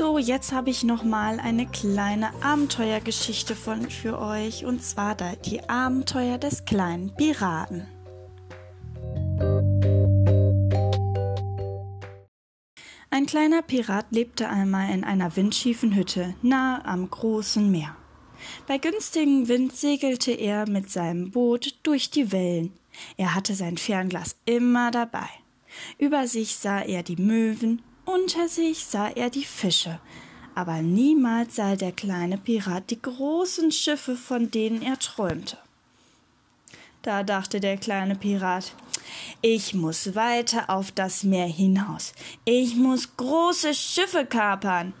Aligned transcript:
So, 0.00 0.16
jetzt 0.16 0.52
habe 0.52 0.70
ich 0.70 0.82
noch 0.82 1.04
mal 1.04 1.38
eine 1.40 1.66
kleine 1.66 2.30
Abenteuergeschichte 2.42 3.54
von 3.54 3.90
für 3.90 4.18
euch 4.18 4.64
und 4.64 4.82
zwar 4.82 5.14
die 5.14 5.68
Abenteuer 5.68 6.38
des 6.38 6.64
kleinen 6.64 7.14
Piraten. 7.14 7.86
Ein 13.10 13.26
kleiner 13.26 13.60
Pirat 13.60 14.06
lebte 14.08 14.48
einmal 14.48 14.90
in 14.90 15.04
einer 15.04 15.36
windschiefen 15.36 15.94
Hütte 15.94 16.34
nahe 16.40 16.82
am 16.86 17.10
großen 17.10 17.70
Meer. 17.70 17.94
Bei 18.66 18.78
günstigem 18.78 19.48
Wind 19.48 19.76
segelte 19.76 20.32
er 20.32 20.66
mit 20.66 20.90
seinem 20.90 21.30
Boot 21.30 21.78
durch 21.82 22.08
die 22.10 22.32
Wellen. 22.32 22.72
Er 23.18 23.34
hatte 23.34 23.54
sein 23.54 23.76
Fernglas 23.76 24.36
immer 24.46 24.90
dabei. 24.90 25.28
Über 25.98 26.26
sich 26.26 26.56
sah 26.56 26.80
er 26.80 27.02
die 27.02 27.16
Möwen, 27.16 27.82
unter 28.14 28.48
sich 28.48 28.84
sah 28.84 29.08
er 29.08 29.30
die 29.30 29.44
Fische, 29.44 30.00
aber 30.54 30.82
niemals 30.82 31.56
sah 31.56 31.76
der 31.76 31.92
kleine 31.92 32.38
Pirat 32.38 32.90
die 32.90 33.00
großen 33.00 33.70
Schiffe, 33.72 34.16
von 34.16 34.50
denen 34.50 34.82
er 34.82 34.98
träumte. 34.98 35.56
Da 37.02 37.22
dachte 37.22 37.60
der 37.60 37.78
kleine 37.78 38.14
Pirat, 38.14 38.74
ich 39.40 39.72
muss 39.72 40.14
weiter 40.14 40.68
auf 40.68 40.92
das 40.92 41.24
Meer 41.24 41.46
hinaus. 41.46 42.12
Ich 42.44 42.76
muss 42.76 43.16
große 43.16 43.74
Schiffe 43.74 44.26
kapern. 44.26 44.92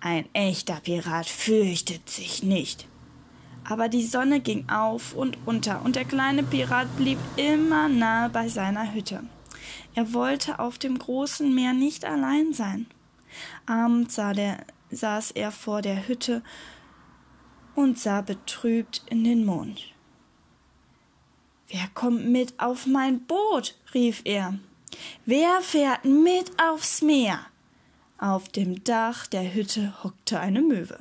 Ein 0.00 0.26
echter 0.34 0.80
Pirat 0.80 1.26
fürchtet 1.26 2.10
sich 2.10 2.42
nicht. 2.42 2.86
Aber 3.64 3.88
die 3.88 4.04
Sonne 4.04 4.40
ging 4.40 4.68
auf 4.68 5.14
und 5.14 5.38
unter, 5.46 5.82
und 5.84 5.96
der 5.96 6.04
kleine 6.04 6.42
Pirat 6.42 6.94
blieb 6.96 7.18
immer 7.36 7.88
nahe 7.88 8.28
bei 8.28 8.48
seiner 8.48 8.92
Hütte. 8.92 9.22
Er 9.94 10.12
wollte 10.12 10.58
auf 10.58 10.78
dem 10.78 10.98
großen 10.98 11.54
Meer 11.54 11.72
nicht 11.72 12.04
allein 12.04 12.52
sein. 12.52 12.86
Abends 13.66 14.14
sah 14.14 14.32
der, 14.32 14.64
saß 14.90 15.32
er 15.32 15.50
vor 15.50 15.82
der 15.82 16.08
Hütte 16.08 16.42
und 17.74 17.98
sah 17.98 18.20
betrübt 18.22 19.02
in 19.08 19.24
den 19.24 19.44
Mond. 19.44 19.92
Wer 21.68 21.88
kommt 21.94 22.26
mit 22.26 22.58
auf 22.58 22.86
mein 22.86 23.20
Boot? 23.26 23.74
rief 23.92 24.22
er. 24.24 24.58
Wer 25.24 25.60
fährt 25.60 26.04
mit 26.04 26.50
aufs 26.62 27.02
Meer? 27.02 27.40
Auf 28.18 28.48
dem 28.48 28.82
Dach 28.84 29.26
der 29.26 29.52
Hütte 29.52 29.92
hockte 30.02 30.40
eine 30.40 30.62
Möwe. 30.62 31.00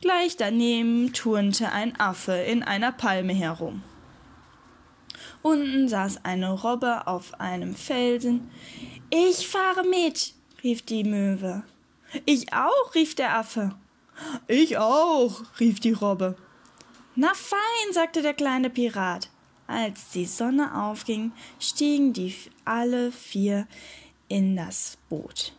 Gleich 0.00 0.36
daneben 0.36 1.12
turnte 1.12 1.70
ein 1.72 1.98
Affe 2.00 2.32
in 2.32 2.62
einer 2.62 2.92
Palme 2.92 3.34
herum. 3.34 3.82
Unten 5.42 5.88
saß 5.88 6.24
eine 6.24 6.52
Robbe 6.52 7.06
auf 7.06 7.40
einem 7.40 7.74
Felsen. 7.74 8.50
Ich 9.08 9.48
fahre 9.48 9.84
mit, 9.84 10.34
rief 10.62 10.82
die 10.82 11.04
Möwe. 11.04 11.62
Ich 12.26 12.52
auch, 12.52 12.94
rief 12.94 13.14
der 13.14 13.36
Affe. 13.36 13.74
Ich 14.46 14.76
auch, 14.76 15.42
rief 15.58 15.80
die 15.80 15.92
Robbe. 15.92 16.36
Na 17.16 17.32
fein, 17.34 17.92
sagte 17.92 18.22
der 18.22 18.34
kleine 18.34 18.70
Pirat. 18.70 19.30
Als 19.66 20.10
die 20.10 20.26
Sonne 20.26 20.74
aufging, 20.82 21.32
stiegen 21.58 22.12
die 22.12 22.34
alle 22.64 23.12
vier 23.12 23.66
in 24.28 24.56
das 24.56 24.98
Boot. 25.08 25.54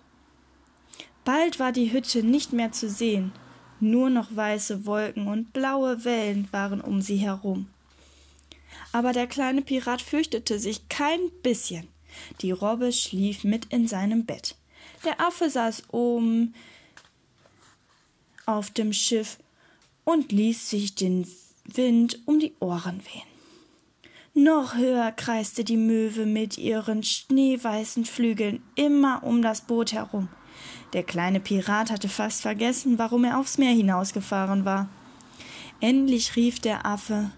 Bald 1.23 1.59
war 1.59 1.71
die 1.71 1.91
Hütte 1.91 2.23
nicht 2.23 2.51
mehr 2.51 2.71
zu 2.71 2.89
sehen, 2.89 3.31
nur 3.79 4.09
noch 4.09 4.35
weiße 4.35 4.85
Wolken 4.85 5.27
und 5.27 5.53
blaue 5.53 6.03
Wellen 6.03 6.47
waren 6.51 6.81
um 6.81 7.01
sie 7.01 7.17
herum. 7.17 7.67
Aber 8.91 9.13
der 9.13 9.27
kleine 9.27 9.61
Pirat 9.61 10.01
fürchtete 10.01 10.59
sich 10.59 10.89
kein 10.89 11.19
bisschen. 11.43 11.87
Die 12.41 12.51
Robbe 12.51 12.91
schlief 12.91 13.43
mit 13.43 13.65
in 13.65 13.87
seinem 13.87 14.25
Bett. 14.25 14.55
Der 15.05 15.21
Affe 15.21 15.49
saß 15.49 15.89
oben 15.91 16.53
auf 18.45 18.69
dem 18.69 18.93
Schiff 18.93 19.37
und 20.03 20.31
ließ 20.31 20.69
sich 20.69 20.95
den 20.95 21.27
Wind 21.65 22.19
um 22.25 22.39
die 22.39 22.53
Ohren 22.59 23.01
wehen. 23.05 23.31
Noch 24.33 24.75
höher 24.75 25.11
kreiste 25.11 25.63
die 25.63 25.77
Möwe 25.77 26.25
mit 26.25 26.57
ihren 26.57 27.03
schneeweißen 27.03 28.05
Flügeln 28.05 28.63
immer 28.75 29.23
um 29.23 29.41
das 29.41 29.61
Boot 29.61 29.91
herum. 29.91 30.29
Der 30.93 31.03
kleine 31.03 31.39
Pirat 31.39 31.91
hatte 31.91 32.09
fast 32.09 32.41
vergessen, 32.41 32.97
warum 32.97 33.25
er 33.25 33.39
aufs 33.39 33.57
Meer 33.57 33.73
hinausgefahren 33.73 34.65
war. 34.65 34.89
Endlich 35.81 36.35
rief 36.35 36.59
der 36.59 36.85
Affe 36.85 37.31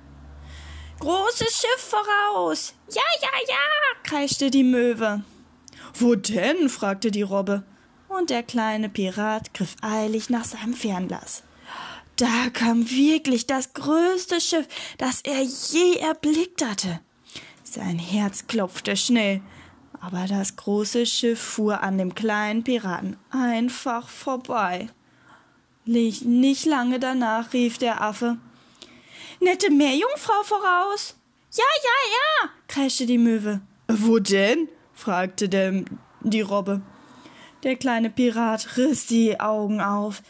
Großes 1.04 1.58
Schiff 1.58 1.90
voraus. 1.90 2.74
Ja, 2.90 3.02
ja, 3.22 3.28
ja, 3.50 3.56
kreischte 4.04 4.50
die 4.50 4.64
Möwe. 4.64 5.22
Wo 5.96 6.16
denn? 6.16 6.70
fragte 6.70 7.12
die 7.12 7.24
Robbe. 7.24 7.64
Und 8.08 8.30
der 8.30 8.42
kleine 8.42 8.88
Pirat 8.88 9.54
griff 9.54 9.76
eilig 9.82 10.30
nach 10.30 10.46
seinem 10.46 10.74
Fernglas. 10.74 11.44
Da 12.16 12.50
kam 12.54 12.90
wirklich 12.90 13.48
das 13.48 13.74
größte 13.74 14.40
Schiff, 14.40 14.66
das 14.98 15.20
er 15.24 15.42
je 15.42 15.98
erblickt 15.98 16.64
hatte. 16.66 17.02
Sein 17.66 18.00
Herz 18.00 18.48
klopfte 18.48 18.96
schnell, 18.96 19.42
aber 20.00 20.26
das 20.28 20.56
große 20.56 21.06
Schiff 21.06 21.42
fuhr 21.42 21.84
an 21.84 21.98
dem 21.98 22.16
kleinen 22.16 22.64
Piraten 22.64 23.18
einfach 23.30 24.08
vorbei. 24.08 24.88
Nicht 25.84 26.66
lange 26.66 26.98
danach 26.98 27.52
rief 27.52 27.78
der 27.78 28.02
Affe 28.02 28.38
Nette 29.40 29.70
Meerjungfrau 29.70 30.44
voraus. 30.44 31.16
Ja, 31.52 31.64
ja, 31.84 31.90
ja, 32.44 32.50
kreischte 32.68 33.06
die 33.06 33.18
Möwe. 33.18 33.62
Wo 33.88 34.20
denn? 34.20 34.68
fragte 34.94 35.50
der, 35.50 35.84
die 36.22 36.42
Robbe. 36.42 36.82
Der 37.64 37.76
kleine 37.76 38.10
Pirat 38.10 38.78
riss 38.78 39.06
die 39.08 39.40
Augen 39.40 39.82
auf. 39.82 40.22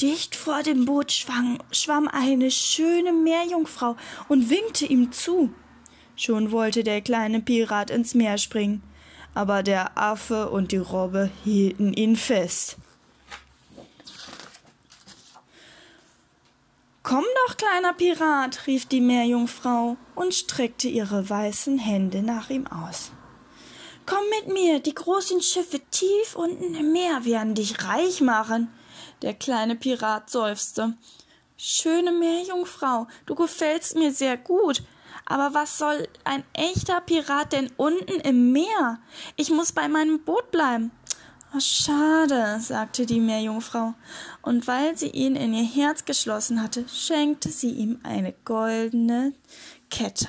Dicht 0.00 0.36
vor 0.36 0.62
dem 0.62 0.84
Boot 0.84 1.12
schwang, 1.12 1.58
schwamm 1.72 2.08
eine 2.08 2.50
schöne 2.50 3.12
Meerjungfrau 3.12 3.96
und 4.28 4.50
winkte 4.50 4.84
ihm 4.84 5.10
zu. 5.12 5.50
Schon 6.16 6.50
wollte 6.50 6.84
der 6.84 7.00
kleine 7.00 7.40
Pirat 7.40 7.90
ins 7.90 8.14
Meer 8.14 8.38
springen, 8.38 8.82
aber 9.34 9.62
der 9.62 9.96
Affe 9.96 10.50
und 10.50 10.72
die 10.72 10.76
Robbe 10.76 11.30
hielten 11.44 11.92
ihn 11.92 12.16
fest. 12.16 12.76
Komm 17.08 17.22
doch, 17.46 17.56
kleiner 17.56 17.92
Pirat, 17.92 18.66
rief 18.66 18.86
die 18.86 19.00
Meerjungfrau 19.00 19.96
und 20.16 20.34
streckte 20.34 20.88
ihre 20.88 21.30
weißen 21.30 21.78
Hände 21.78 22.20
nach 22.20 22.50
ihm 22.50 22.66
aus. 22.66 23.12
Komm 24.06 24.24
mit 24.30 24.52
mir, 24.52 24.80
die 24.80 24.92
großen 24.92 25.40
Schiffe 25.40 25.78
tief 25.92 26.34
unten 26.34 26.74
im 26.74 26.90
Meer 26.90 27.24
werden 27.24 27.54
dich 27.54 27.84
reich 27.84 28.20
machen. 28.22 28.74
Der 29.22 29.34
kleine 29.34 29.76
Pirat 29.76 30.30
seufzte. 30.30 30.94
Schöne 31.56 32.10
Meerjungfrau, 32.10 33.06
du 33.26 33.36
gefällst 33.36 33.94
mir 33.94 34.12
sehr 34.12 34.36
gut. 34.36 34.82
Aber 35.26 35.54
was 35.54 35.78
soll 35.78 36.08
ein 36.24 36.42
echter 36.54 37.00
Pirat 37.02 37.52
denn 37.52 37.70
unten 37.76 38.18
im 38.18 38.50
Meer? 38.50 38.98
Ich 39.36 39.50
muss 39.50 39.70
bei 39.70 39.86
meinem 39.86 40.24
Boot 40.24 40.50
bleiben. 40.50 40.90
Oh, 41.54 41.60
schade, 41.60 42.58
sagte 42.60 43.06
die 43.06 43.20
Meerjungfrau, 43.20 43.94
und 44.42 44.66
weil 44.66 44.98
sie 44.98 45.08
ihn 45.08 45.36
in 45.36 45.54
ihr 45.54 45.64
Herz 45.64 46.04
geschlossen 46.04 46.62
hatte, 46.62 46.86
schenkte 46.88 47.50
sie 47.50 47.70
ihm 47.70 48.00
eine 48.02 48.34
goldene 48.44 49.32
Kette. 49.88 50.28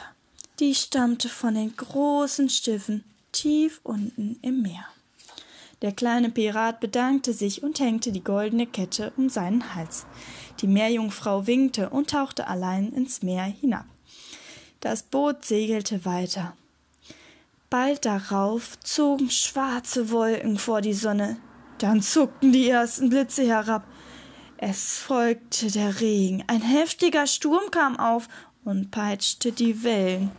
Die 0.60 0.76
stammte 0.76 1.28
von 1.28 1.56
den 1.56 1.76
großen 1.76 2.50
Schiffen 2.50 3.04
tief 3.32 3.80
unten 3.84 4.40
im 4.42 4.62
Meer. 4.62 4.86
Der 5.82 5.92
kleine 5.92 6.30
Pirat 6.30 6.80
bedankte 6.80 7.34
sich 7.34 7.62
und 7.62 7.80
hängte 7.80 8.12
die 8.12 8.24
goldene 8.24 8.66
Kette 8.66 9.14
um 9.18 9.30
seinen 9.30 9.76
Hals. 9.76 10.06
Die 10.62 10.68
Meerjungfrau 10.68 11.46
winkte 11.46 11.90
und 11.90 12.10
tauchte 12.10 12.48
allein 12.48 12.92
ins 12.94 13.22
Meer 13.22 13.44
hinab. 13.44 13.86
Das 14.80 15.04
Boot 15.04 15.46
segelte 15.46 16.06
weiter. 16.06 16.56
Bald 17.70 18.06
darauf 18.06 18.80
zogen 18.80 19.30
schwarze 19.30 20.10
Wolken 20.10 20.58
vor 20.58 20.82
die 20.82 20.94
Sonne, 20.94 21.38
dann 21.80 22.02
zuckten 22.02 22.54
die 22.54 22.70
ersten 22.70 23.10
Blitze 23.10 23.46
herab. 23.46 23.86
Es 24.58 24.98
folgte 24.98 25.70
der 25.70 26.00
Regen, 26.00 26.44
ein 26.48 26.62
heftiger 26.62 27.28
Sturm 27.28 27.70
kam 27.70 28.00
auf 28.00 28.30
und 28.64 28.90
peitschte 28.90 29.52
die 29.52 29.84
Wellen. 29.84 30.32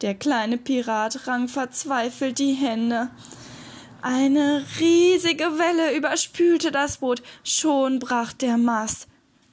Der 0.00 0.14
kleine 0.14 0.58
Pirat 0.58 1.26
rang 1.26 1.48
verzweifelt 1.48 2.38
die 2.38 2.54
Hände. 2.54 3.10
Eine 4.00 4.64
riesige 4.80 5.58
Welle 5.58 5.96
überspülte 5.96 6.72
das 6.72 6.98
Boot. 6.98 7.22
Schon 7.44 8.00
brach 8.00 8.32
der 8.32 8.58
Mast. 8.58 9.06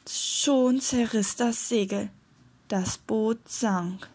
Schon 0.10 0.81
zerriss 0.81 1.36
das 1.36 1.69
Segel. 1.69 2.10
Das 2.68 2.98
Boot 2.98 3.48
sank. 3.48 4.10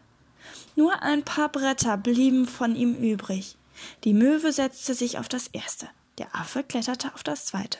Nur 0.76 1.02
ein 1.02 1.22
paar 1.22 1.48
Bretter 1.48 1.96
blieben 1.96 2.46
von 2.46 2.74
ihm 2.74 2.94
übrig. 2.94 3.56
Die 4.04 4.14
Möwe 4.14 4.52
setzte 4.52 4.94
sich 4.94 5.18
auf 5.18 5.28
das 5.28 5.48
erste. 5.48 5.88
Der 6.18 6.34
Affe 6.34 6.62
kletterte 6.62 7.12
auf 7.14 7.22
das 7.22 7.46
zweite. 7.46 7.78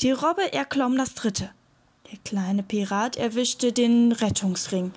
Die 0.00 0.10
Robbe 0.10 0.52
erklomm 0.52 0.96
das 0.96 1.14
dritte. 1.14 1.50
Der 2.10 2.18
kleine 2.24 2.62
Pirat 2.62 3.16
erwischte 3.16 3.72
den 3.72 4.12
Rettungsring. 4.12 4.92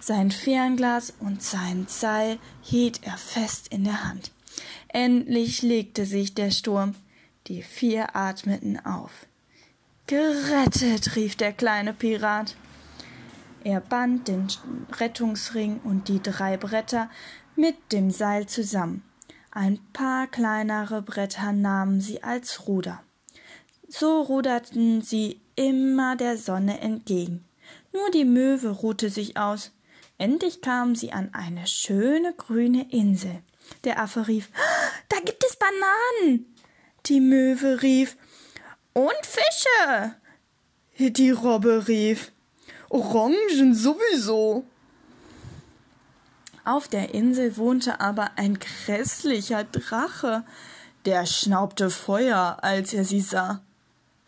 Sein 0.00 0.30
Fernglas 0.30 1.12
und 1.20 1.42
sein 1.42 1.86
Seil 1.88 2.38
hielt 2.62 3.02
er 3.02 3.16
fest 3.16 3.68
in 3.68 3.84
der 3.84 4.04
Hand. 4.04 4.30
Endlich 4.88 5.62
legte 5.62 6.06
sich 6.06 6.34
der 6.34 6.50
Sturm. 6.50 6.94
Die 7.48 7.62
vier 7.62 8.14
atmeten 8.14 8.78
auf. 8.78 9.26
Gerettet, 10.06 11.16
rief 11.16 11.36
der 11.36 11.52
kleine 11.52 11.92
Pirat. 11.92 12.54
Er 13.64 13.80
band 13.80 14.28
den 14.28 14.46
Rettungsring 14.92 15.80
und 15.82 16.08
die 16.08 16.22
drei 16.22 16.56
Bretter 16.56 17.10
mit 17.56 17.76
dem 17.92 18.10
Seil 18.10 18.46
zusammen. 18.46 19.02
Ein 19.50 19.78
paar 19.92 20.26
kleinere 20.26 21.02
Bretter 21.02 21.52
nahmen 21.52 22.00
sie 22.00 22.22
als 22.22 22.68
Ruder. 22.68 23.02
So 23.88 24.22
ruderten 24.22 25.02
sie 25.02 25.40
immer 25.56 26.16
der 26.16 26.36
Sonne 26.36 26.80
entgegen. 26.80 27.44
Nur 27.92 28.10
die 28.10 28.24
Möwe 28.24 28.68
ruhte 28.68 29.08
sich 29.08 29.36
aus. 29.36 29.72
Endlich 30.18 30.60
kamen 30.60 30.94
sie 30.94 31.12
an 31.12 31.30
eine 31.32 31.66
schöne 31.66 32.34
grüne 32.34 32.90
Insel. 32.90 33.42
Der 33.84 34.00
Affe 34.00 34.28
rief, 34.28 34.50
da 35.08 35.16
gibt 35.24 35.42
es 35.44 35.56
Bananen. 35.56 36.54
Die 37.06 37.20
Möwe 37.20 37.82
rief, 37.82 38.16
und 38.94 39.12
Fische. 39.22 40.14
Die 40.98 41.30
Robbe 41.30 41.88
rief, 41.88 42.32
Orangen 42.94 43.74
sowieso. 43.74 44.64
Auf 46.64 46.86
der 46.86 47.12
Insel 47.12 47.56
wohnte 47.56 48.00
aber 48.00 48.30
ein 48.36 48.56
grässlicher 48.60 49.64
Drache, 49.64 50.44
der 51.04 51.26
schnaubte 51.26 51.90
Feuer, 51.90 52.58
als 52.62 52.94
er 52.94 53.04
sie 53.04 53.20
sah. 53.20 53.62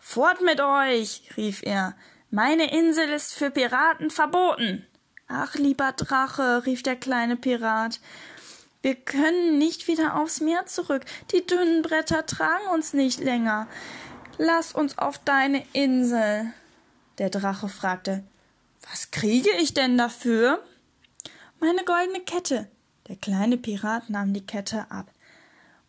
Fort 0.00 0.40
mit 0.40 0.60
euch, 0.60 1.30
rief 1.36 1.62
er, 1.62 1.94
meine 2.32 2.76
Insel 2.76 3.08
ist 3.10 3.34
für 3.34 3.52
Piraten 3.52 4.10
verboten. 4.10 4.84
Ach, 5.28 5.54
lieber 5.54 5.92
Drache, 5.92 6.66
rief 6.66 6.82
der 6.82 6.96
kleine 6.96 7.36
Pirat, 7.36 8.00
wir 8.82 8.96
können 8.96 9.58
nicht 9.58 9.86
wieder 9.86 10.16
aufs 10.16 10.40
Meer 10.40 10.66
zurück. 10.66 11.04
Die 11.32 11.46
dünnen 11.46 11.82
Bretter 11.82 12.26
tragen 12.26 12.66
uns 12.74 12.94
nicht 12.94 13.20
länger. 13.20 13.68
Lass 14.38 14.72
uns 14.72 14.98
auf 14.98 15.18
deine 15.18 15.64
Insel. 15.72 16.52
Der 17.18 17.30
Drache 17.30 17.68
fragte, 17.68 18.24
was 18.90 19.10
kriege 19.10 19.50
ich 19.60 19.74
denn 19.74 19.98
dafür? 19.98 20.62
Meine 21.60 21.84
goldene 21.84 22.20
Kette. 22.20 22.68
Der 23.08 23.16
kleine 23.16 23.56
Pirat 23.56 24.10
nahm 24.10 24.34
die 24.34 24.44
Kette 24.44 24.90
ab, 24.90 25.12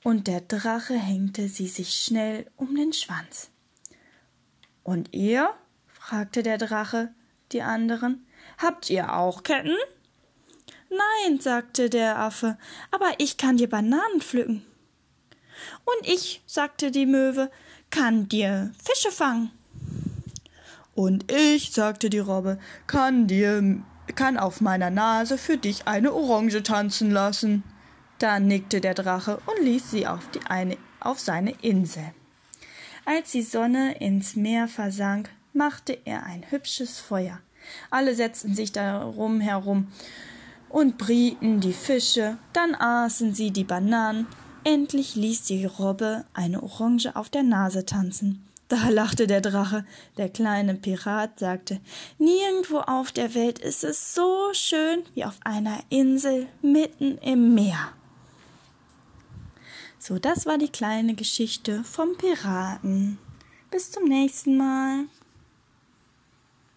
und 0.03 0.27
der 0.27 0.41
Drache 0.41 0.93
hängte 0.93 1.49
sie 1.49 1.67
sich 1.67 1.95
schnell 1.95 2.49
um 2.55 2.75
den 2.75 2.93
Schwanz. 2.93 3.49
Und 4.83 5.13
ihr? 5.13 5.53
fragte 5.87 6.43
der 6.43 6.57
Drache 6.57 7.13
die 7.51 7.61
anderen. 7.61 8.25
Habt 8.57 8.89
ihr 8.89 9.13
auch 9.13 9.43
Ketten? 9.43 9.75
Nein, 10.89 11.39
sagte 11.39 11.89
der 11.89 12.19
Affe, 12.19 12.57
aber 12.91 13.15
ich 13.17 13.37
kann 13.37 13.57
dir 13.57 13.69
Bananen 13.69 14.21
pflücken. 14.21 14.65
Und 15.83 16.07
ich, 16.07 16.41
sagte 16.45 16.91
die 16.91 17.05
Möwe, 17.05 17.51
kann 17.89 18.29
dir 18.29 18.71
Fische 18.81 19.11
fangen. 19.11 19.51
Und 20.97 21.31
ich, 21.31 21.73
sagte 21.73 22.09
die 22.09 22.17
Robbe, 22.17 22.57
kann 22.87 23.27
dir, 23.27 23.83
kann 24.15 24.35
auf 24.35 24.61
meiner 24.61 24.89
Nase 24.89 25.37
für 25.37 25.55
dich 25.55 25.85
eine 25.85 26.11
Orange 26.11 26.63
tanzen 26.63 27.11
lassen. 27.11 27.63
Da 28.17 28.39
nickte 28.39 28.81
der 28.81 28.95
Drache 28.95 29.39
und 29.45 29.63
ließ 29.63 29.91
sie 29.91 30.07
auf, 30.07 30.27
die 30.31 30.39
eine, 30.47 30.75
auf 30.99 31.19
seine 31.19 31.51
Insel. 31.61 32.15
Als 33.05 33.29
die 33.29 33.43
Sonne 33.43 33.99
ins 33.99 34.35
Meer 34.35 34.67
versank, 34.67 35.29
machte 35.53 35.99
er 36.03 36.23
ein 36.23 36.49
hübsches 36.49 36.99
Feuer. 36.99 37.37
Alle 37.91 38.15
setzten 38.15 38.55
sich 38.55 38.71
darum 38.71 39.39
herum 39.39 39.89
und 40.67 40.97
brieten 40.97 41.59
die 41.59 41.73
Fische, 41.73 42.39
dann 42.53 42.73
aßen 42.73 43.35
sie 43.35 43.51
die 43.51 43.65
Bananen, 43.65 44.25
endlich 44.63 45.13
ließ 45.13 45.43
die 45.43 45.65
Robbe 45.65 46.25
eine 46.33 46.63
Orange 46.63 47.15
auf 47.15 47.29
der 47.29 47.43
Nase 47.43 47.85
tanzen. 47.85 48.46
Da 48.67 48.89
lachte 48.89 49.27
der 49.27 49.41
Drache. 49.41 49.85
Der 50.17 50.29
kleine 50.29 50.75
Pirat 50.75 51.39
sagte, 51.39 51.79
Nirgendwo 52.17 52.79
auf 52.79 53.11
der 53.11 53.33
Welt 53.33 53.59
ist 53.59 53.83
es 53.83 54.13
so 54.13 54.49
schön 54.53 55.03
wie 55.13 55.23
auf 55.23 55.39
einer 55.45 55.79
Insel 55.89 56.47
mitten 56.61 57.17
im 57.19 57.55
Meer. 57.55 57.93
So, 59.99 60.19
das 60.19 60.45
war 60.45 60.57
die 60.57 60.69
kleine 60.69 61.15
Geschichte 61.15 61.83
vom 61.83 62.17
Piraten. 62.17 63.17
Bis 63.71 63.91
zum 63.91 64.05
nächsten 64.05 64.57
Mal. 64.57 65.05